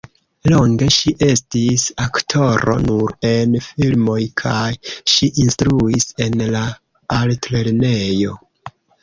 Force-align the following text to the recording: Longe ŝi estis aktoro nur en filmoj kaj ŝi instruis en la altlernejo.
Longe 0.51 0.85
ŝi 0.93 1.11
estis 1.25 1.83
aktoro 2.05 2.77
nur 2.85 3.13
en 3.33 3.53
filmoj 3.67 4.17
kaj 4.43 4.65
ŝi 5.13 5.31
instruis 5.45 6.09
en 6.27 6.41
la 6.57 6.65
altlernejo. 7.21 8.37